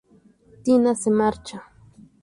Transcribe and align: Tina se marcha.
Tina 0.63 0.95
se 0.95 1.11
marcha. 1.11 1.57